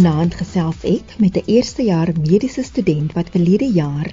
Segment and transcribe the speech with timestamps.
[0.00, 4.08] Vanaand gesels ek met 'n eerstejaar mediese student wat verlede jaar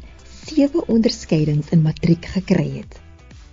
[0.47, 2.97] 7 onderskeidings in matriek gekry het.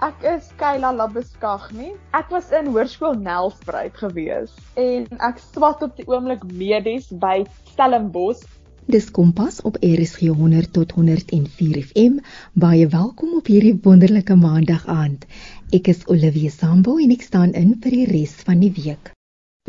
[0.09, 1.93] Ek is Kayla Labeskagni.
[2.11, 8.43] Ek was in Hoërskool Nelspruit gewees en ek swat op die oomblik medies by Stellenbosch.
[8.91, 12.19] Dis Kompas op RSG 100 tot 104 FM.
[12.53, 15.23] Baie welkom op hierdie wonderlike maandag aand.
[15.71, 19.14] Ek is Olivia Sambo en ek staan in vir die res van die week.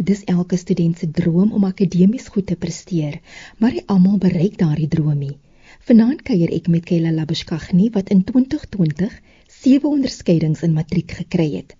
[0.03, 3.21] Dis elke student se droom om akademies goed te presteer,
[3.57, 5.37] maar nie almal bereik daardie droom nie.
[5.87, 9.15] Vanaand kuier ek met Kayla Labeskagni wat in 2020
[9.47, 11.77] sewe onderskeidings in matriek gekry het.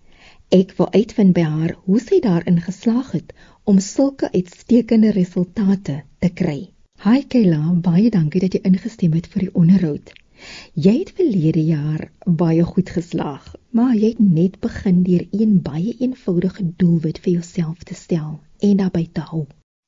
[0.47, 3.35] Ek wil uitvind by haar hoe sy daarin geslaag het
[3.67, 6.59] om sulke uitstekende resultate te kry.
[7.03, 10.15] Hi Kayla, baie dankie dat jy ingestem het vir die onderhoud.
[10.73, 15.95] Jy het verlede jaar baie goed geslaag, maar jy het net begin deur een baie
[15.99, 19.45] eenvoudige doelwit vir jouself te stel en daarby te hou.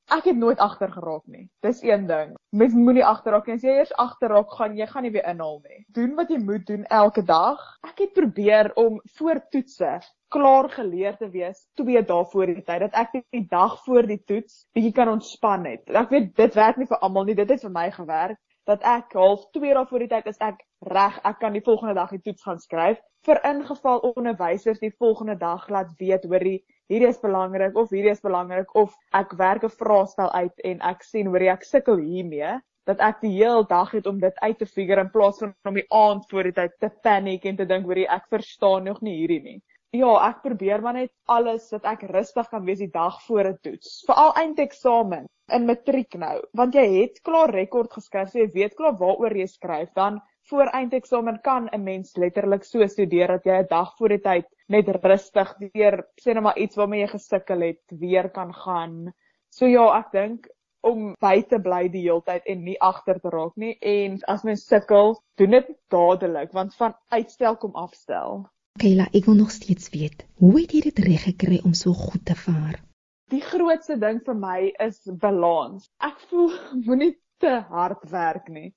[0.07, 1.49] Ek het nooit agter geraak nie.
[1.65, 2.29] Dis een ding.
[2.55, 3.57] Mens moenie agterraak nie.
[3.57, 5.81] As jy eers agterraak gaan, jy gaan nie weer inhaal nie.
[5.97, 7.65] Doen wat jy moet doen elke dag.
[7.83, 9.97] Ek het probeer om voor toetse
[10.31, 14.19] klaar geleer te wees 2 dae voor die tyd dat ek die dag voor die
[14.27, 15.83] toets bietjie kan ontspan het.
[15.91, 17.35] Ek weet dit werk nie vir almal nie.
[17.35, 20.63] Dit het vir my gewerk dat ek half 2 dae voor die tyd is ek
[20.93, 25.35] reg, ek kan die volgende dag die toets gaan skryf vir ingeval onderwysers die volgende
[25.39, 29.77] dag laat weet hoor hierdie is belangrik of hierdie is belangrik of ek werk 'n
[29.81, 32.53] vraestel uit en ek sien hoor ek sukkel hiermee
[32.87, 35.79] dat ek die hele dag het om dit uit te figure in plaas van om
[35.79, 39.17] die aand voor die tyd te paniek en te dink hoor ek verstaan nog nie
[39.17, 39.59] hierdie nie.
[39.95, 43.59] Ja, ek probeer maar net alles dat ek rustig kan wees die dag voor 'n
[43.63, 44.03] toets.
[44.07, 48.97] Veral eindeksamen in matriek nou, want jy het klaar rekord geskryf, so jy weet klaar
[48.99, 53.67] waaroor jy skryf, dan voor eindeksamen kan 'n mens letterlik so studeer dat jy 'n
[53.69, 57.83] dag voor die tyd net rustig deur sê net maar iets waarmee jy gesukkel het,
[57.89, 59.13] weer kan gaan.
[59.49, 60.47] So ja, ek dink
[60.81, 64.43] om by te bly die hele tyd en nie agter te raak nie en as
[64.43, 68.45] mens sukkel, doen dit dadelik want van uitstel kom afstel.
[68.79, 72.25] Kayla, ek wil nog steeds weet, hoe het jy dit reg gekry om so goed
[72.25, 72.86] te vaar?
[73.33, 75.89] Die grootste ding vir my is balans.
[76.07, 76.53] Ek voel
[76.85, 77.11] moenie
[77.43, 78.69] te hard werk nie.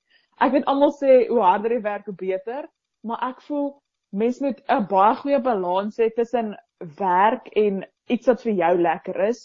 [0.42, 2.66] Ek weet almal sê hoe harder jy werk, hoe beter,
[3.06, 3.68] maar ek voel
[4.22, 6.56] mens moet 'n baie goeie balans hê tussen
[6.98, 9.44] werk en iets wat vir jou lekker is,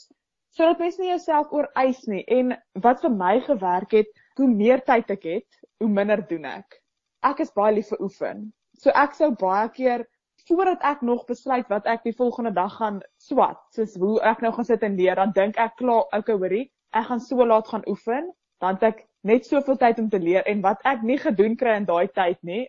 [0.58, 2.24] sodat mens nie jouself ooreis nie.
[2.40, 2.56] En
[2.88, 6.82] wat vir my gewerk het, hoe meer tyd ek het, hoe minder doen ek.
[7.22, 8.46] Ek is baie lief vir oefen.
[8.82, 10.08] So ek sou baie keer
[10.50, 14.54] voordat ek nog besluit wat ek die volgende dag gaan swat, soos hoe ek nou
[14.54, 17.86] gaan sit en leer, dan dink ek klaar, okay, hoorie, ek gaan so laat gaan
[17.90, 21.58] oefen, dan het ek net soveel tyd om te leer en wat ek nie gedoen
[21.58, 22.66] kry in daai tyd nie,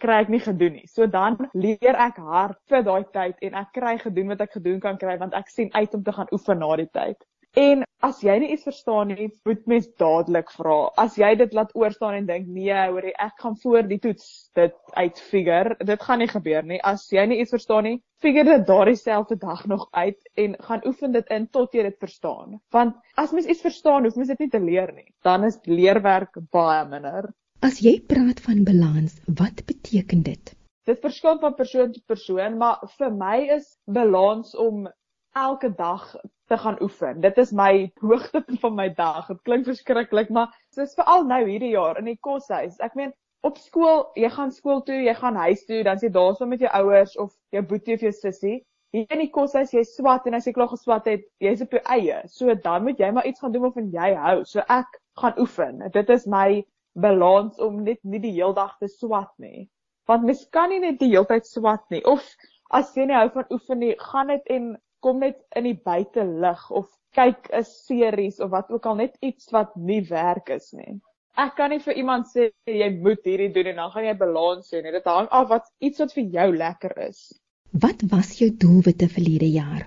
[0.00, 0.86] kry ek nie gedoen nie.
[0.88, 4.80] So dan leer ek hard vir daai tyd en ek kry gedoen wat ek gedoen
[4.80, 7.18] kan kry want ek sien uit om te gaan oefen na die tyd.
[7.60, 10.76] En as jy nie iets verstaan nie, moet mens dadelik vra.
[10.96, 14.30] As jy dit laat oorstaan en dink, nee, hoor jy, ek gaan voor die toets
[14.56, 16.78] dit uitfigure, dit gaan nie gebeur nie.
[16.80, 20.86] As jy nie iets verstaan nie, figure dit daardie selfde dag nog uit en gaan
[20.88, 22.56] oefen dit in tot jy dit verstaan.
[22.72, 25.10] Want as mens iets verstaan, hoef mens dit nie te leer nie.
[25.20, 27.28] Dan is leerwerk baie minder.
[27.60, 30.56] As jy praat van balans, wat beteken dit?
[30.88, 34.88] Dit verskil van persoon tot persoon, maar vir my is balans om
[35.32, 36.16] elke dag
[36.46, 37.20] te gaan oefen.
[37.20, 39.26] Dit is my hoogtepunt van my dag.
[39.26, 42.76] Dit klink verskriklik, maar is veral nou hierdie jaar in die koshuis.
[42.84, 43.12] Ek meen
[43.46, 46.60] op skool, jy gaan skool toe, jy gaan huis toe, dan sê daar so met
[46.62, 48.60] jou ouers of jou boetie of jou sussie.
[48.92, 51.80] Hier in die koshuis jy swat en as jy klaar geswat het, jy's op jou
[51.94, 52.20] eie.
[52.28, 54.36] So dan moet jy maar iets gaan doen waarvan jy hou.
[54.44, 55.80] So ek gaan oefen.
[55.96, 56.62] Dit is my
[56.94, 59.70] balans om net nie die hele dag te swat nie.
[60.10, 62.02] Want mens kan nie net die hele tyd swat nie.
[62.04, 62.26] Of
[62.70, 66.68] as jy nie hou van oefen nie, gaan dit en kom net in die buitelug
[66.70, 71.00] of kyk 'n series of wat ook al net iets wat nie werk is nie.
[71.36, 74.72] Ek kan nie vir iemand sê jy moet hierdie doen en dan gaan jy balans
[74.72, 74.92] hê nie.
[74.92, 77.32] Dit hang af wat iets wat vir jou lekker is.
[77.72, 79.86] Wat was jou doelwitte verlede jaar?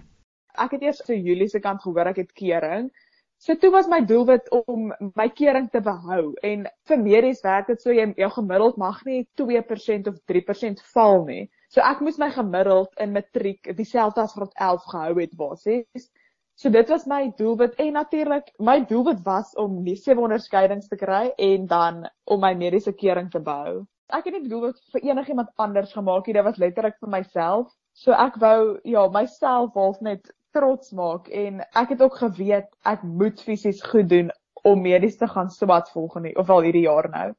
[0.58, 2.90] Ek het eers so Julie se kant gehoor ek het kering.
[3.38, 7.82] So toe was my doelwit om my kering te behou en vir medies werk dit
[7.82, 11.50] so jy jou gemiddeld mag nie 2% of 3% val nie.
[11.70, 16.08] So ek moes my gemiddeld in matriek dieselfde as graad 11 gehou het basies.
[16.56, 20.96] So dit was my doelwit en natuurlik my doelwit was om die 700 skeidings te
[20.96, 23.84] kry en dan om my mediese kering te bou.
[24.14, 27.74] Ek het nie die doelwit vir enigiemand anders gemaak nie, dit was letterlik vir myself.
[27.98, 33.04] So ek wou ja, myself half net trots maak en ek het ook geweet ek
[33.04, 34.32] moet fisies goed doen
[34.64, 37.34] om medies te gaan swat volgende of al hierdie jaar nou.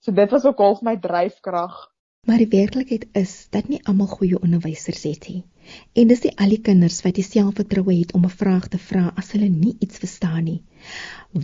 [0.00, 1.76] So dit was ook half my dryfkrag
[2.26, 5.40] Maar die werklikheid is dat nie almal goeie onderwysers het nie.
[5.98, 9.02] En dis nie al die kinders wat die selfvertroue het om 'n vraag te vra
[9.22, 10.60] as hulle nie iets verstaan nie.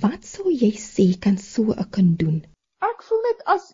[0.04, 2.38] Wat sou jy sê kan so 'n kind doen?
[2.90, 3.72] Ek voel net as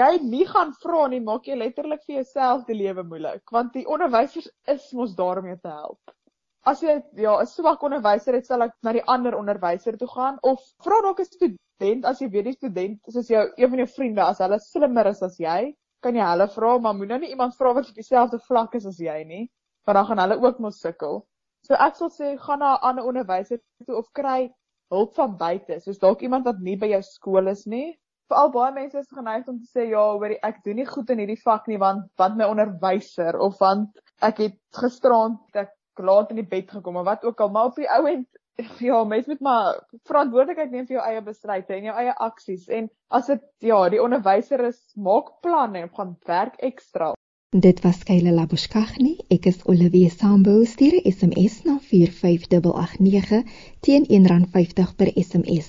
[0.00, 3.86] jy nie gaan vra nie, maak jy letterlik vir jouself die lewe moeilik, want die
[3.86, 6.16] onderwysers is mos daar om jou te help
[6.64, 10.38] as jy ja, 'n swak onderwyser het, sal ek na die ander onderwyser toe gaan
[10.42, 13.86] of vra dalk 'n student as jy weet die student soos jou een van jou
[13.86, 15.74] vriende as hulle slimmer is as jy,
[16.04, 18.86] kan jy hulle vra, maar moenie nou nie iemand vra wat op dieselfde vlak is
[18.90, 19.44] as jy nie,
[19.86, 21.22] want dan gaan hulle ook mos sukkel.
[21.66, 24.50] So ek sal sê gaan na 'n ander onderwyser toe of kry
[24.90, 27.98] hulp van buite, soos dalk iemand wat nie by jou skool is nie.
[28.30, 31.18] Veral baie mense is geneig om te sê ja, hoor ek doen nie goed in
[31.18, 36.40] hierdie vak nie want want my onderwyser of want ek het gisterand ek laat in
[36.40, 38.26] die bed gekom of wat ook al, maar op die ou end
[38.90, 42.90] ja, mens moet maar verantwoordelikheid neem vir jou eie besluite en jou eie aksies en
[43.08, 47.14] as dit ja, die onderwyser is, maak planne en gaan werk ekstra.
[47.50, 49.16] Dit was Kyle Labuskaghni.
[49.34, 50.64] Ek is Olivia Sambo.
[50.64, 53.42] Stuur 'n SMS na 45889
[53.80, 55.68] teen R1.50 per SMS.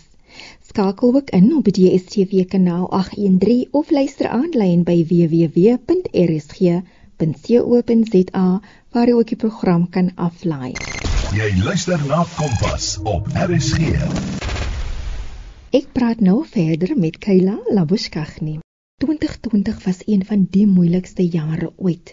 [0.61, 5.89] Skakel ook in op die DSTV kanaal 813 of luister aanlyn by www.rsg.co.za
[8.91, 10.73] waar jy ook die program kan aflaai.
[11.31, 13.93] Jy luister na Kompas op RSG.
[15.71, 18.57] Ek praat nou verder met Kayla Labuskaghni.
[18.99, 22.11] 2020 was een van die moeilikste jare ooit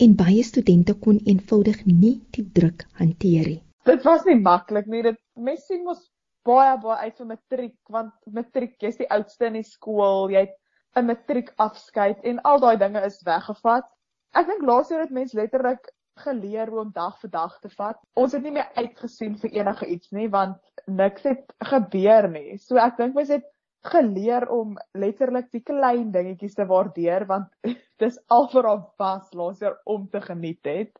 [0.00, 3.60] en baie studente kon eenvoudig nie die druk hanteer nie.
[3.84, 5.02] Dit was nie maklik nie.
[5.10, 6.00] Dit mens sien mos
[6.48, 10.56] baie baie uit vir matriek want matriek jy's die oudste in die skool, jy het
[10.96, 13.84] 'n matriek afskeid en al daai dinge is weggevat.
[14.32, 17.98] Ek dink laas jaar het mense letterlik geleer hoe om dag vir dag te vat.
[18.14, 22.58] Ons het nie meer uitgesien vir enige iets nie want niks het gebeur nie.
[22.62, 23.48] So ek dink mense het
[23.84, 27.50] geleer om letterlik die klein dingetjies te waardeer want
[28.02, 30.94] dis al vir op was laas jaar om te geniet het.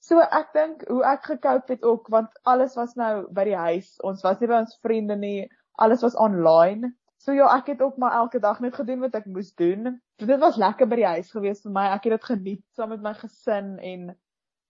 [0.00, 3.96] So ek dink hoe ek gekoop het ook want alles was nou by die huis.
[4.06, 5.48] Ons was nie by ons vriende nie.
[5.82, 6.92] Alles was online.
[7.18, 9.96] So ja, ek het ook maar elke dag net gedoen wat ek moes doen.
[10.20, 11.88] So dit was lekker by die huis gewees vir my.
[11.96, 14.06] Ek het dit geniet saam met my gesin en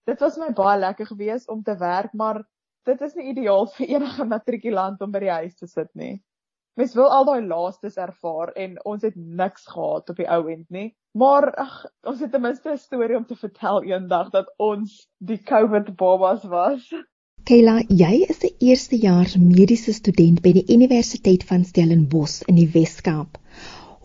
[0.07, 2.43] dit was my baie lekker gewees om te werk, maar
[2.87, 6.15] dit is nie ideaal vir enige matrikulant om by die huis te sit nie.
[6.77, 10.67] Mens wil al daai laastes ervaar en ons het niks gehad op die ou end
[10.69, 10.91] nie.
[11.17, 11.73] Maar ag,
[12.05, 16.45] ons het ten minste 'n storie om te vertel eendag dat ons die COVID babas
[16.45, 16.85] was.
[17.49, 23.37] Kayla, jy is 'n eerstejaars mediese student by die Universiteit van Stellenbosch in die Wes-Kaap.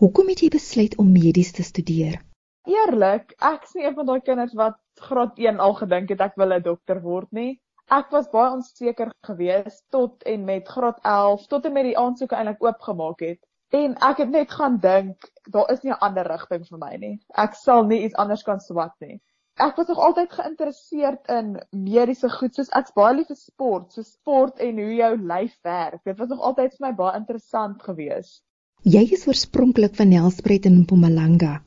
[0.01, 2.21] Hoekom het jy besluit om medies te studeer?
[2.69, 4.77] Eerlik, ek nie een van daai kinders wat
[5.07, 7.59] graad 1 al gedink het ek wil 'n dokter word nie.
[7.91, 12.35] Ek was baie onseker geweest tot en met graad 11, tot en met die aansoeke
[12.35, 13.39] eintlik oopgemaak het.
[13.69, 17.19] En ek het net gaan dink, daar is nie 'n ander rigting vir my nie.
[17.35, 19.19] Ek sal nie iets anders kan swat nie
[19.61, 24.01] ek was nog altyd geïnteresseerd in mediese goed soos ek's baie lief vir sport, so
[24.01, 26.01] sport en hoe jou lyf werk.
[26.05, 28.41] Dit was nog altyd vir my baie interessant geweest.
[28.83, 31.59] Jy is oorspronklik van Nelspruit in Mpumalanga.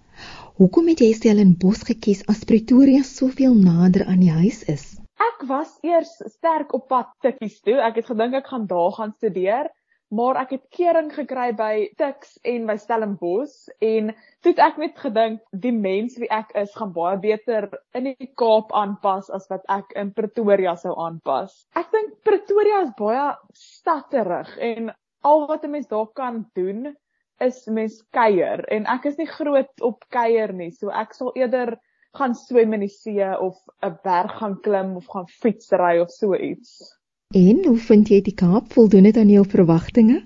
[0.57, 4.85] Hoekom het jy Stellenbosch gekies as Pretoria soveel nader aan die huis is?
[5.21, 7.75] Ek was eers sterk op pad tikkies toe.
[7.85, 9.69] Ek het gedink ek gaan daar gaan studeer,
[10.09, 14.97] maar ek het kering gekry by Tuks en by Stellenbosch en toe het ek net
[15.05, 19.69] gedink die mens wie ek is gaan baie beter in die Kaap aanpas as wat
[19.69, 21.67] ek in Pretoria sou aanpas.
[21.77, 26.97] Ek dink Pretoria is baie stadterig en al wat 'n mens daar kan doen
[27.45, 31.77] is mens kuier en ek is nie groot op kuier nie, so ek sal eerder
[32.17, 36.35] gaan swem in die see of 'n berg gaan klim of gaan fietsry of so
[36.35, 36.97] iets.
[37.35, 40.25] En hoe vind jy die Kaap voldoen dit aan jou verwagtinge?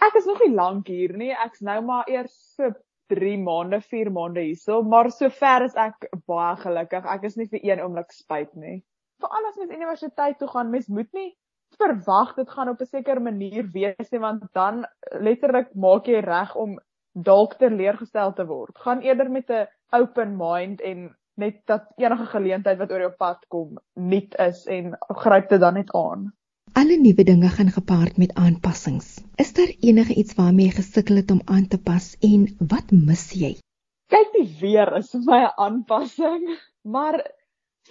[0.00, 1.30] Ek is nog nie lank hier nie.
[1.30, 2.72] Ek's nou maar eers so
[3.12, 7.04] 3 maande, 4 maande hierso, maar sover is ek baie gelukkig.
[7.04, 8.82] Ek is nie vir een oomblik spyt nie.
[9.20, 11.30] Veral as mens universiteit toe gaan, mens moet nie
[11.76, 14.86] verwag dit gaan op 'n sekere manier wees nie, want dan
[15.20, 16.78] letterlik maak jy reg om
[17.12, 18.78] dalk teleurgestel te word.
[18.78, 23.44] Gaan eerder met 'n open mind en net dat enige geleentheid wat oor jou pad
[23.48, 26.32] kom nuut is en gryp dit dan net aan.
[26.72, 29.24] Alle nuwe dinge gaan gepaard met aanpassings.
[29.36, 33.32] Is daar enige iets waarmee jy gesukkel het om aan te pas en wat mis
[33.32, 33.56] jy?
[34.12, 37.37] Kyk, die weer is vir my 'n aanpassing, maar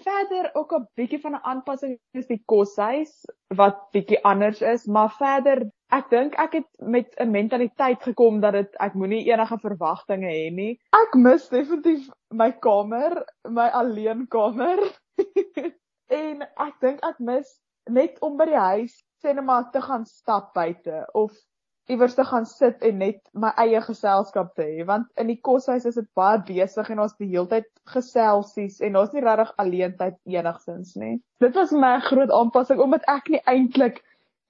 [0.03, 3.25] verder ook 'n bietjie van 'n aanpassing is die koshuis
[3.55, 8.53] wat bietjie anders is, maar verder ek dink ek het met 'n mentaliteit gekom dat
[8.53, 10.79] dit ek moenie enige verwagtinge hê nie.
[10.91, 14.79] Ek mis definitief my kamer, my alleenkamer.
[16.23, 20.05] en ek dink ek mis net om by die huis sê net maar te gaan
[20.05, 21.31] stap buite of
[21.87, 25.85] iewers te gaan sit en net my eie geselskap te hê want in die koshuis
[25.87, 29.95] is dit baie besig en ons die hele tyd geselsies en ons nie regtig alleen
[29.99, 31.15] tyd enigsins nie.
[31.43, 34.01] Dit was my groot aanpassing omdat ek nie eintlik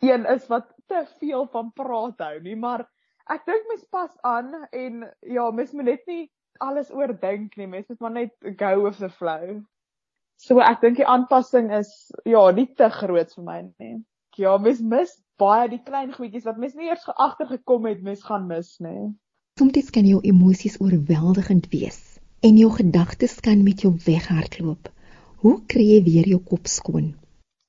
[0.02, 2.88] een is wat te veel van praat hou nie, maar
[3.30, 6.26] ek dink mens pas aan en ja, mens moet net nie
[6.64, 9.60] alles oordink nie, mens moet maar net go with the flow.
[10.42, 11.92] So ek dink die aanpassing is
[12.26, 13.98] ja, nie te groot vir my nie.
[14.38, 18.48] Ja, mens mis baie die klein goedjies wat mens nie eers agtergekom het mens gaan
[18.50, 18.96] mis nê.
[19.58, 24.92] Soms kan jou emosies oorweldigend wees en jou gedagtes kan met jou weghardloop.
[25.42, 27.14] Hoe kry jy weer jou kop skoon?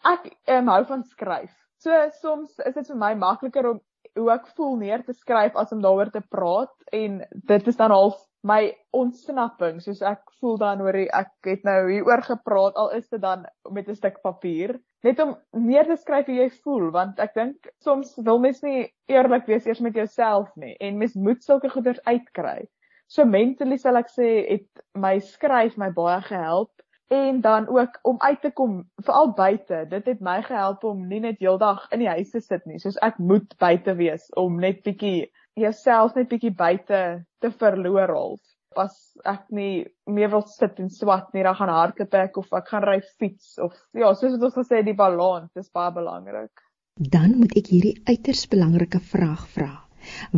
[0.04, 1.52] Ek um, hou van skryf.
[1.80, 3.80] So soms is dit vir my makliker om
[4.18, 7.20] hoe ek voel neer te skryf as om daaroor te praat en
[7.52, 12.22] dit is dan half my ontsnapping soos ek voel dan oor ek het nou hieroor
[12.22, 16.38] gepraat al is dit dan met 'n stuk papier net om neer te skryf hoe
[16.40, 20.76] jy voel want ek dink soms wil mens nie eerlik wees eers met jouself nie
[20.80, 22.68] en mens moet sulke goeders uitkry.
[23.08, 26.72] So mentally sal ek sê het my skryf my baie gehelp
[27.08, 29.86] en dan ook om uit te kom veral buite.
[29.88, 32.78] Dit het my gehelp om nie net heeldag in die huis te sit nie.
[32.78, 37.02] Soos ek moet buite wees om net bietjie jouself net bietjie buite
[37.40, 38.40] te verloor half
[38.78, 38.94] as
[39.26, 42.86] ek nie meer wil sit en swat nie, dan gaan hardloop ek of ek gaan
[42.86, 46.64] ry fiets of ja, soos wat ons gesê die balans is baie belangrik.
[46.98, 49.70] Dan moet ek hierdie uiters belangrike vraag vra.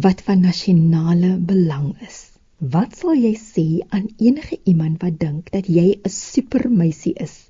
[0.06, 2.26] Wat van nasionale belang is?
[2.60, 7.46] Wat sal jy sê aan enige iemand wat dink dat jy 'n supermeisie is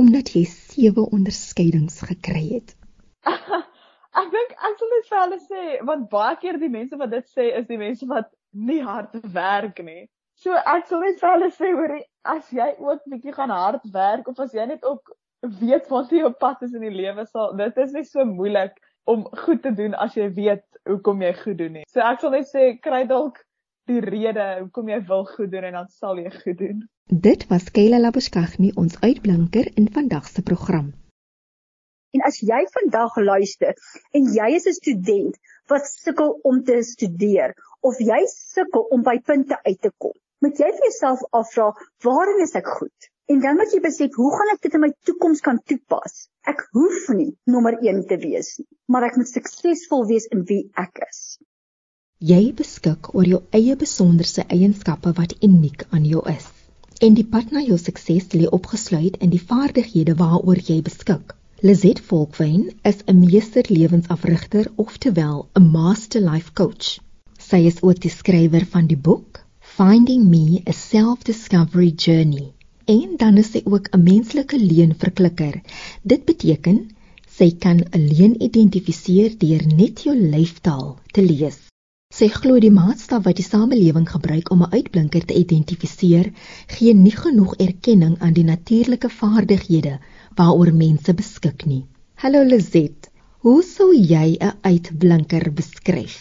[0.00, 2.76] omdat jy sewe onderskeidings gekry het?
[4.20, 7.48] ek dink sal net vir hulle sê want baie keer die mense wat dit sê
[7.60, 10.06] is die mense wat nie hard werk nie.
[10.42, 11.96] So ek sal net vir hulle sê hoor
[12.36, 15.14] as jy ook bietjie gaan hard werk of as jy net ook
[15.60, 18.76] weet wat jy op pad is in die lewe sal dit is nie so moeilik
[19.10, 21.86] om goed te doen as jy weet hoekom jy goed doen nie.
[21.88, 23.40] So ek sal net sê kry dalk
[23.90, 26.82] die rede hoekom jy wil goed doen en dan sal jy goed doen.
[27.10, 30.92] Dit was Kayla Labuskaghni ons uitblinker in vandag se program.
[32.16, 33.76] En as jy vandag luister
[34.18, 35.38] en jy is 'n student
[35.72, 40.12] wat sukkel om te studeer of jy sukkel om by punte uit te kom,
[40.44, 41.70] moet jy vir jouself afvra,
[42.04, 43.08] waarin is ek goed?
[43.32, 46.28] En dan moet jy besef, hoe gaan ek dit in my toekoms kan toepas?
[46.52, 50.64] Ek hoef nie nommer 1 te wees nie, maar ek moet suksesvol wees in wie
[50.84, 51.20] ek is.
[52.20, 56.50] Jy beskik oor jou eie besonderse eienskappe wat uniek aan jou is.
[57.00, 61.32] En die pad na jou sukses lê opgesluit in die vaardighede waaroor jy beskik.
[61.64, 66.98] Lizet Volkwyn is 'n meester lewensafrigter, oftewel 'n master life coach.
[67.38, 72.52] Sy is ook die skrywer van die boek Finding Me: A Self-Discovery Journey.
[72.84, 75.60] En dan is sy ook 'n menslike leenverklikker.
[76.02, 76.90] Dit beteken
[77.38, 81.58] sy kan 'n leen identifiseer deur net jou lyfstaal te lees.
[82.12, 86.32] Sy glo die maatstaf wat die samelewing gebruik om 'n uitblinker te identifiseer,
[86.66, 90.00] gee nie genoeg erkenning aan die natuurlike vaardighede
[90.38, 91.82] waaroor mense beskik nie.
[92.22, 93.08] Hallo Lizet,
[93.44, 96.16] hoe sou jy 'n uitblinker beskryf?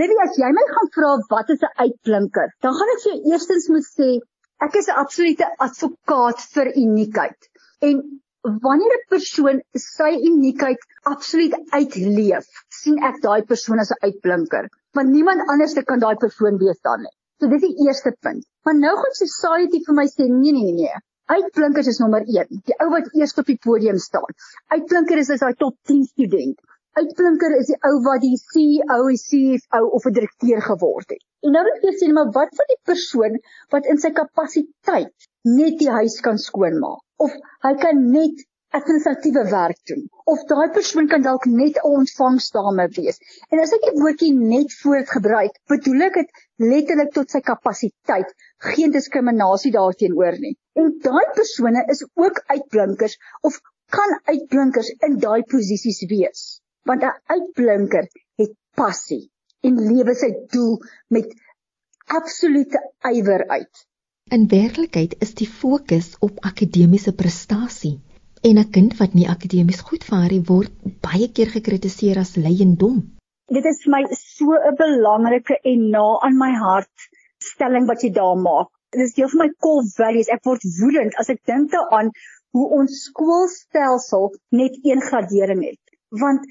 [0.00, 3.32] Livia, as jy my gaan vra wat is 'n uitblinker, dan gaan ek vir jou
[3.32, 4.08] eerstens moet sê
[4.66, 7.40] ek is 'n absolute advokaat vir uniekheid.
[7.88, 8.02] En
[8.66, 10.80] wanneer 'n persoon sy uniekheid
[11.12, 12.46] absoluut uitleef,
[12.80, 17.02] sien ek daai persoon as 'n uitblinker, want niemand anders kan daai persoon wees dan
[17.02, 17.14] nie.
[17.40, 18.44] So dis die eerste punt.
[18.64, 20.96] Maar nou gaan society vir my sê nee nee nee nee.
[21.28, 24.30] Uitblinkers is nommer 1, die ou wat eers op die podium staan.
[24.72, 26.56] Uitblinker is as daai top 10 student.
[26.96, 31.20] Uitblinker is die ou wat die CEO, die CFO of 'n direkteur geword het.
[31.44, 33.36] En nou wil ek sê maar wat van die persoon
[33.76, 38.40] wat in sy kapasiteit net die huis kan skoonmaak of hy kan net
[38.78, 43.20] administratiewe werk doen of daai persoon kan dalk net 'n ontvangsdame wees.
[43.52, 46.42] En as ek die woordjie net voortgebruik, bedoel ek dit
[46.72, 48.34] letterlik tot sy kapasiteit,
[48.72, 50.56] geen diskriminasie daarteenoor nie.
[50.80, 53.16] En daai persone is ook uitblinkers
[53.48, 53.58] of
[53.96, 56.42] kan uitblinkers in daai posisies wees.
[56.90, 58.06] Want 'n uitblinker
[58.42, 59.24] het passie
[59.66, 60.78] en lewe sy doel
[61.16, 61.34] met
[62.18, 62.80] absolute
[63.12, 63.84] ywer uit.
[64.30, 67.98] In werklikheid is die fokus op akademiese prestasie
[68.42, 72.56] en 'n kind wat nie akademies goed vaar nie word baie keer gekritiseer as lui
[72.62, 73.18] en dom
[73.56, 77.06] dit is vir my so 'n belangrike en na aan my hart
[77.50, 78.68] stelling wat jy daar maak.
[78.94, 80.30] Dit is deel van my core values.
[80.32, 82.08] Ek word woedend as ek dink daaraan
[82.56, 84.30] hoe ons skoolstelsel
[84.60, 85.98] net een gradering het.
[86.22, 86.46] Want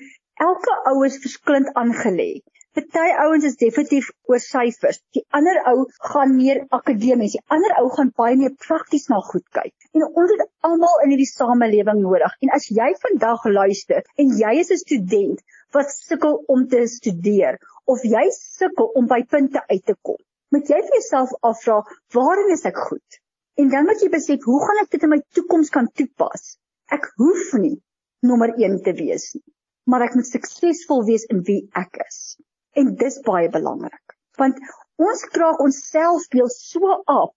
[0.46, 2.30] elke ou is verskillend aangelê.
[2.78, 5.00] Party ouens is definitief oor syfers.
[5.18, 7.34] Die ander ou gaan meer akademies.
[7.40, 9.74] Die ander ou gaan baie meer prakties na goed kyk.
[9.98, 12.36] En ons het almal in hierdie samelewing nodig.
[12.46, 15.42] En as jy vandag luister en jy is 'n student
[15.74, 17.58] wat sukkel om te studeer
[17.90, 20.22] of jy sukkel om by punte uit te kom,
[20.54, 21.82] moet jy vir jouself afvra,
[22.16, 23.20] waarin is ek goed?
[23.58, 26.56] En dan moet jy besef, hoe gaan ek dit in my toekoms kan toepas?
[26.94, 27.78] Ek hoef nie
[28.26, 29.46] nommer 1 te wees nie,
[29.90, 32.38] maar ek moet suksesvol wees in wie ek is.
[32.78, 34.62] En dis baie belangrik, want
[35.02, 37.34] ons kraak onsself speel so af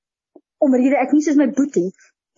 [0.61, 1.89] omdat ek nie soos my boetie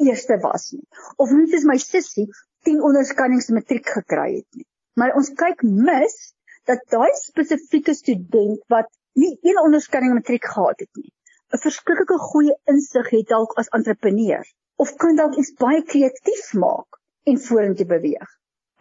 [0.02, 0.82] eerste was nie
[1.22, 2.28] of nie soos my sussie
[2.68, 4.66] 10 onderskannings matriek gekry het nie.
[4.98, 6.14] Maar ons kyk mis
[6.70, 11.12] dat daai spesifieke student wat nie een onderskanning matriek gehad het nie,
[11.52, 14.44] 'n verskriklike goeie insig het dalk as entrepreneur
[14.84, 17.00] of kan dalk iets baie kreatief maak
[17.32, 18.30] en vorentoe beweeg.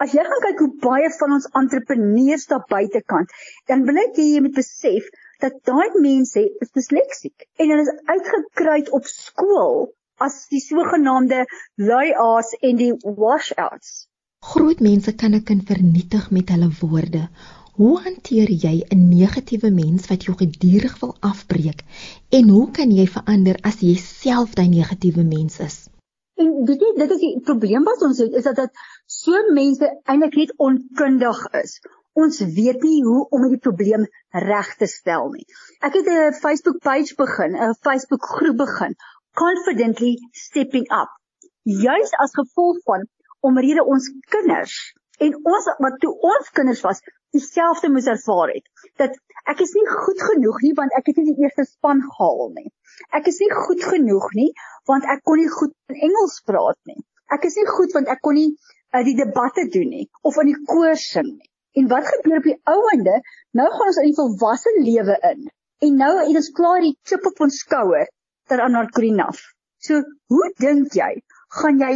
[0.01, 3.33] As jy gaan kyk hoe baie van ons entrepreneurs daar buitekant,
[3.69, 5.09] dan wil ek hê jy moet besef
[5.43, 9.91] dat daai mense is disleksiek en hulle is uitgekry op skool
[10.27, 11.43] as die sogenaamde
[11.91, 14.07] lui-aas en die washouts.
[14.53, 17.27] Groot mense kan 'n kind vernietig met hulle woorde.
[17.79, 21.83] Hoe hanteer jy 'n negatiewe mens wat jou gedurig wil afbreek?
[22.37, 25.77] En hoe kan jy verander as jy self daai negatiewe mens is?
[26.35, 29.87] En weet jy, dit is die probleem wat ons het, is dat dat so mense
[30.03, 31.79] eintlik net onkundig is.
[32.13, 34.07] Ons weet nie hoe om die probleem
[34.49, 35.47] reg te stel nie.
[35.79, 38.95] Ek het 'n Facebook page begin, 'n Facebook groep begin
[39.33, 41.11] confidently stepping up.
[41.63, 43.07] Juis as gevolg van
[43.39, 44.93] omrede ons kinders
[45.25, 47.01] en ons wat toe ons kinders was,
[47.35, 48.65] dieselfde moes ervaar het.
[49.01, 49.15] Dat
[49.51, 52.69] ek is nie goed genoeg nie want ek het nie die eerste span gehaal nie.
[53.17, 54.49] Ek is nie goed genoeg nie
[54.89, 56.99] want ek kon nie goed in Engels praat nie.
[57.31, 60.51] Ek is nie goed want ek kon nie uh, die debatte doen nie of in
[60.51, 61.49] die koor sing nie.
[61.79, 63.21] En wat gebeur op die ou einde?
[63.55, 65.45] Nou gaan ons in die volwasse lewe in.
[65.87, 68.09] En nou het ons klaar die chip op ons skouer
[68.51, 69.39] ter anarkorinaf.
[69.81, 71.13] So, hoe dink jy
[71.61, 71.93] gaan jy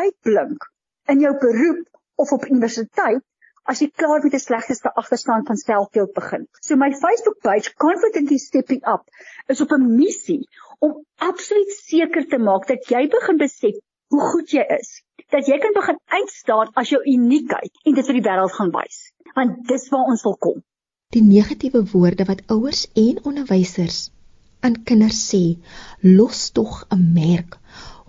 [0.00, 0.64] uitblink
[1.12, 1.84] in jou beroep
[2.14, 3.22] of op universiteit
[3.64, 6.48] as jy klaar met 'n slegste agterstand van selfbeeld begin?
[6.60, 9.04] So my Facebook page Confidently Stepping Up
[9.46, 13.74] is op 'n missie om absoluut seker te maak dat jy begin besef
[14.08, 18.18] hoe goed jy is, dat jy kan begin uitstaan as jou uniekheid en dit vir
[18.20, 19.12] die wêreld gaan wys.
[19.34, 20.62] Want dis waar ons wil kom.
[21.14, 24.10] Die negatiewe woorde wat ouers en onderwysers
[24.64, 25.42] aan kinders sê,
[26.00, 27.58] los tog 'n merk.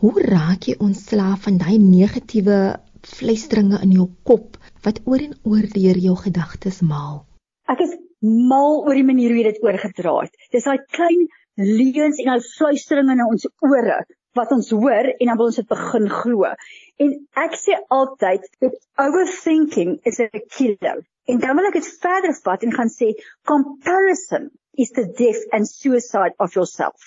[0.02, 5.66] Hoe raak jy ontslaaf van daai negatiewe fluisteringe in jou kop wat oor en oor
[5.74, 7.24] deur jou gedagtes maal?
[7.72, 10.36] Ek is mal oor die manier hoe jy dit oorgedra het.
[10.54, 11.26] Dis daai klein
[11.62, 14.04] leuns en daai fluisteringe in ons ore
[14.36, 16.52] wat ons hoor en dan wil ons dit begin glo.
[17.00, 17.14] En
[17.46, 21.04] ek sê altyd that overthinking is a killer.
[21.32, 23.14] En dan wil ek dit verder vat en gaan sê
[23.48, 27.00] comparison is the death and suicide of yourself.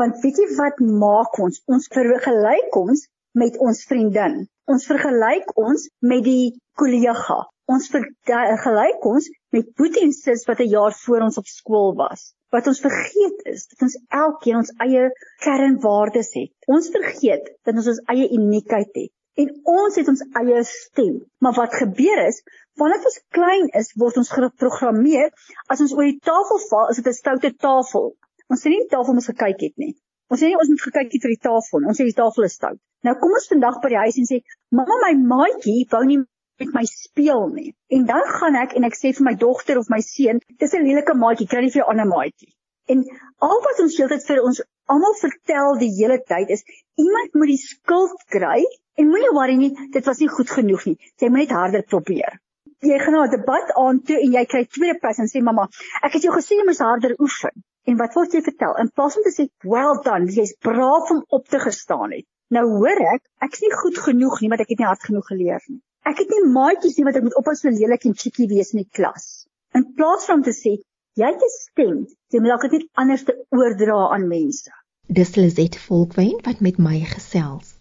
[0.00, 1.62] Want weet jy wat maak ons?
[1.70, 4.42] Ons vergelyk ons met ons vriendin.
[4.70, 7.38] Ons vergelyk ons met die kollega.
[7.72, 12.34] Ons vergelyk ons met boetie en sis wat 'n jaar voor ons op skool was.
[12.50, 15.08] Wat ons vergeet is dat ons elkeen ons eie
[15.44, 16.52] kernwaardes het.
[16.66, 21.14] Ons vergeet dat ons ons eie uniekheid het en ons het ons eie stem.
[21.38, 22.42] Maar wat gebeur is,
[22.80, 25.30] wanneer ons klein is, word ons geprogrammeer
[25.72, 28.14] as ons oor die tafel val, is dit 'n stoute tafel.
[28.48, 29.94] Ons sien nie die tafel mos gekyk het nie.
[30.32, 31.90] Ons sê nie ons moet gekyk het vir die tafel nie.
[31.92, 32.80] Ons sê die tafel is stout.
[33.06, 34.38] Nou kom ons vandag by die huis en sê,
[34.78, 36.18] "Mamma, my maatjie wou nie
[36.60, 39.90] met my speel nie." En dan gaan ek en ek sê vir my dogter of
[39.90, 42.52] my seun, "Dis 'n lelike maatjie, kry nie vir jou ander maatjie."
[42.88, 43.04] En
[43.38, 46.64] al wat ons heeltyd vir ons almal vertel die hele tyd is,
[46.98, 48.64] iemand moet die skuld kry
[49.00, 50.96] En moenie worry nie, dit was nie goed genoeg nie.
[51.20, 52.38] Jy moet net harder probeer.
[52.84, 55.68] Jy gaan na 'n debat aan toe en jy kry tweede plek en sê mamma,
[56.02, 57.54] ek het jou gesê jy moet harder oefen.
[57.90, 58.76] En wat word jy vertel?
[58.78, 62.64] In plaas om te sê, "Well done, jy's braaf om op te gestaan het." Nou
[62.68, 65.80] hoor ek, ek's nie goed genoeg nie, want ek het nie hard genoeg geleer nie.
[66.04, 68.82] Ek het nie maatjies nie wat ek moet ophou so lelik en cheeky wees in
[68.82, 69.46] die klas.
[69.74, 70.78] In plaas van te sê,
[71.16, 74.70] "Jy het 'n stem, jy moet dit net anders te oordra aan mense."
[75.08, 77.74] Dis Lizet Volkwyn wat met my gesels.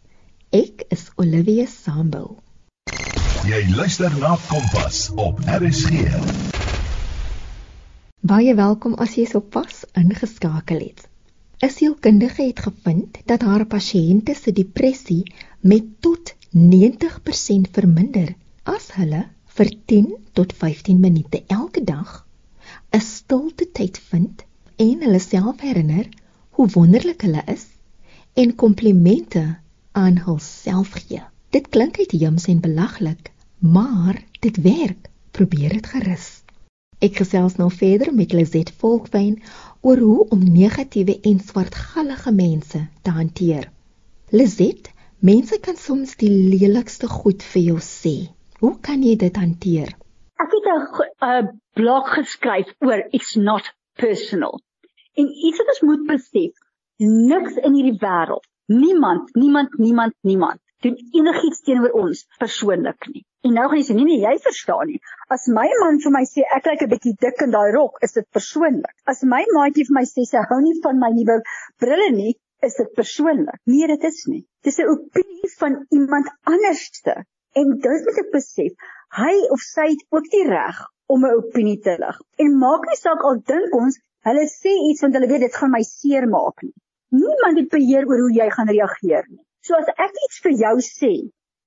[0.51, 2.37] Ek is Olivia Sambo.
[3.45, 6.60] Jy luister na Kompas op RSG.
[8.21, 10.99] Baie welkom as jy sopas ingeskakel het.
[11.65, 15.23] 'n Sielkundige het gevind dat haar pasiënte se depressie
[15.61, 19.23] met tot 90% verminder as hulle
[19.55, 22.11] vir 10 tot 15 minute elke dag
[22.93, 26.05] 'n stilte tyd vind en hulle self herinner
[26.59, 27.65] hoe wonderlik hulle is
[28.33, 29.57] en komplimente
[29.91, 31.23] aan hulself gee.
[31.49, 35.09] Dit klink uitheems en belaglik, maar dit werk.
[35.31, 36.40] Probeer dit gerus.
[37.01, 39.39] Ek gesels nou verder met Lizet Volkwyn
[39.81, 43.63] oor hoe om negatiewe en swartgallige mense te hanteer.
[44.29, 44.91] Lizet,
[45.31, 48.13] mense kan soms die lelikste goed vir jou sê.
[48.61, 49.95] Hoe kan jy dit hanteer?
[50.45, 54.61] Ek het 'n blog geskryf oor it's not personal.
[55.17, 56.53] En iets wat ons moet besef,
[57.01, 63.23] niks in hierdie wêreld, niemand, niemand, niemand, niemand doen enigiets teenoor ons persoonlik nie.
[63.47, 64.99] En nou gaan jy sê nee nee, jy verstaan nie.
[65.35, 68.13] As my man vir my sê ek lyk 'n bietjie dik in daai rok, is
[68.17, 68.95] dit persoonlik.
[69.13, 71.41] As my maatjie vir my sê sy hou nie van my nuwe
[71.81, 72.33] brille nie,
[72.67, 73.59] is dit persoonlik.
[73.65, 74.43] Nee, dit is nie.
[74.63, 77.15] Dis 'n opinie van iemand anderste.
[77.59, 78.71] En dit moet ek besef,
[79.21, 82.17] hy of sy het ook die reg om 'n opinie te lig.
[82.37, 85.71] En maak nie saak al dink ons hulle sê iets want hulle weet dit gaan
[85.71, 86.75] my seermaak nie.
[87.09, 89.43] Niemand het beheer oor hoe jy gaan reageer nie.
[89.67, 91.11] So as ek iets vir jou sê,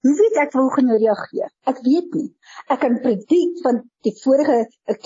[0.05, 1.51] hoe weet ek hoe gaan jy reageer?
[1.71, 2.31] Ek weet nie.
[2.69, 4.57] Ek kan predikt van die vorige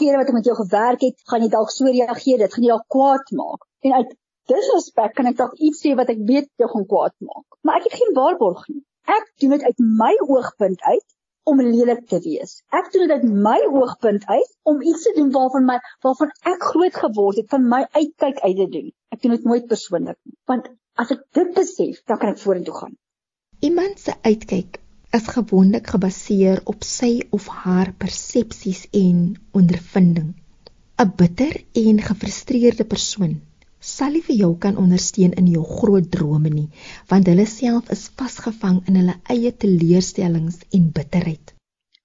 [0.00, 2.72] kere wat ek met jou gewerk het, gaan jy dalk so reageer, dit gaan jou
[2.72, 3.66] dalk kwaad maak.
[3.84, 4.16] En uit
[4.48, 7.60] disrespek kan ek dalk iets sê wat ek weet jou gaan kwaad maak.
[7.62, 8.82] Maar ek het geen waarborg nie.
[9.18, 11.06] Ek doen dit uit my oogpunt uit
[11.48, 12.58] om lelik te wees.
[12.72, 16.66] Ek doen dit uit my oogpunt uit om iets te doen waarvan my waarvan ek
[16.72, 18.90] groot geword het, van my uitkyk uit te doen.
[19.14, 20.68] Ek doen dit nooit persoonlik nie, want
[20.98, 22.94] as ek dit besef, dan kan ek vorentoe gaan.
[23.64, 24.78] Iemand se uitkyk
[25.18, 30.34] is gewoonlik gebaseer op sy of haar persepsies en ondervinding.
[30.98, 33.38] 'n Bitter en gefrustreerde persoon
[33.80, 36.68] sal nie vir jou kan ondersteun in jou groot drome nie,
[37.10, 41.54] want hulle self is vasgevang in hulle eie teleurstellings en bitterheid.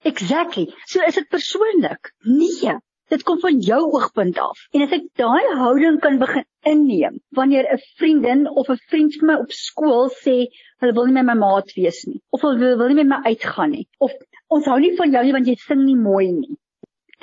[0.06, 0.68] Exactly.
[0.86, 2.12] So is dit persoonlik.
[2.28, 2.78] Nee,
[3.10, 4.60] dit kom van jou oogpunt af.
[4.74, 9.28] En as ek daai houding kan begin inneem wanneer 'n vriendin of 'n vriend vir
[9.28, 10.48] my op skool sê
[10.80, 13.72] hulle wil nie met my maat wees nie of hulle wil nie met my uitgaan
[13.72, 14.12] nie of
[14.48, 16.58] ons hou nie van jou nie want jy sing nie mooi nie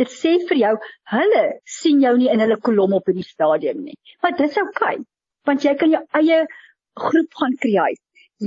[0.01, 0.75] dit sê vir jou
[1.15, 1.45] hulle
[1.79, 3.99] sien jou nie in hulle kolom op die stadium nie.
[4.23, 5.05] Maar dis oukei, okay,
[5.49, 6.39] want jy kan jou eie
[7.05, 8.01] groep gaan skep.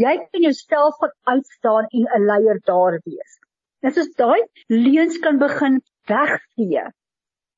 [0.04, 3.38] Jy kan jouself gaan uitstaan en 'n leier daar wees.
[3.86, 6.88] Dit is daai leuns kan begin wegvee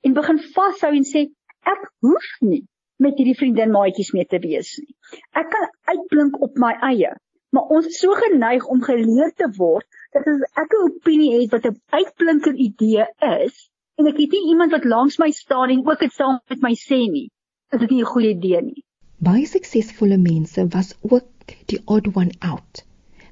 [0.01, 1.27] en begin vashou en sê
[1.73, 2.63] ek hoef nie
[3.03, 4.95] met hierdie vriendin maatjies mee te wees nie.
[5.35, 7.13] Ek kan uitblink op my eie.
[7.55, 11.51] Maar ons is so geneig om geleer te word dat as ek 'n opinie het
[11.51, 13.05] wat 'n uitblinker idee
[13.43, 16.61] is, en ek het nie iemand wat langs my staan en ook dit saam met
[16.61, 17.29] my sê nie.
[17.71, 18.83] Is dit nie 'n goeie idee nie?
[19.19, 22.83] Baie suksesvolle mense was ook die odd one out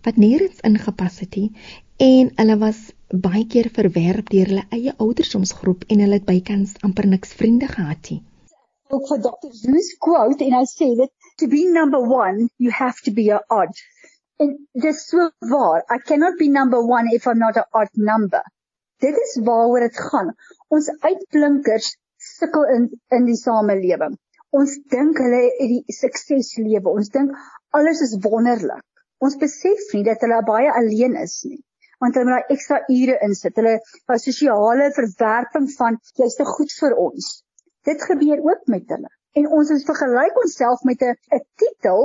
[0.05, 1.49] wat nêrens ingepas het nie
[2.03, 2.79] en hulle was
[3.25, 8.09] baie keer verwerp deur hulle eie ouderdomsgroep en hulle het bykans amper niks vriende gehad
[8.11, 8.21] nie.
[8.93, 9.51] Ook vir Dr.
[9.59, 11.11] Zeus quote en hy sê dit
[11.41, 13.83] to be number 1 you have to be a odd.
[14.41, 15.85] En dis so waar.
[15.95, 18.41] I cannot be number 1 if I'm not a odd number.
[18.99, 20.33] Dit is waaroor dit gaan.
[20.67, 24.17] Ons uitblinkers sukkel in in die samelewing.
[24.49, 26.89] Ons dink hulle het die sukseslewe.
[26.89, 27.37] Ons dink
[27.77, 28.83] alles is wonderlik.
[29.23, 31.61] Ons besef nie dat hulle baie alleen is nie.
[32.03, 33.55] Want hulle moet daai ekstra ure insit.
[33.59, 37.29] Hulle daai sosiale verwerping van jy's te goed vir ons.
[37.87, 39.11] Dit gebeur ook met hulle.
[39.39, 42.03] En ons is vergelyk onsself met 'n 'n titel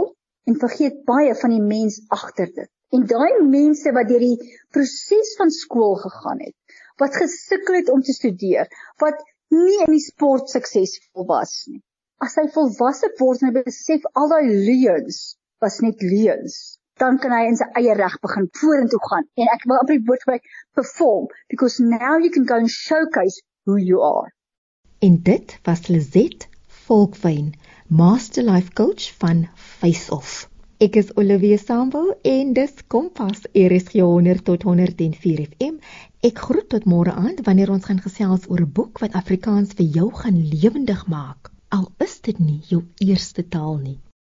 [0.49, 2.71] en vergeet baie van die mens agter dit.
[2.97, 6.57] En daai mense wat deur die proses van skool gegaan het,
[7.03, 8.71] wat gesukkel het om te studeer,
[9.03, 9.21] wat
[9.53, 11.83] nie in die sport suksesvol was nie.
[12.25, 17.33] As hy volwasse word en hy besef al daai leuns was net leuns, dan kan
[17.33, 19.27] hy in sy eie reg begin vorentoe gaan.
[19.41, 23.43] En ek wil op die woord gebruik perform because now you can go and showcase
[23.65, 24.33] who you are.
[24.99, 27.55] En dit was Lizet Volkwyn,
[27.87, 30.49] Master Life Coach van Face Off.
[30.79, 35.79] Ek is Olivia Sambo en dis Kompas RSG 100 tot 104 FM.
[36.23, 39.87] Ek groet tot môre aand wanneer ons gaan gesels oor 'n boek wat Afrikaans vir
[39.99, 41.51] jou gaan lewendig maak.
[41.69, 43.99] Al is dit nie jou eerste taal nie.